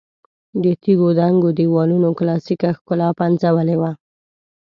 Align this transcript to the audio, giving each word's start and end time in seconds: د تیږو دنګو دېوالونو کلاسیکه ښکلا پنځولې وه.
د 0.63 0.65
تیږو 0.81 1.09
دنګو 1.19 1.49
دېوالونو 1.57 2.09
کلاسیکه 2.19 2.69
ښکلا 2.77 3.09
پنځولې 3.19 3.75
وه. 3.81 3.91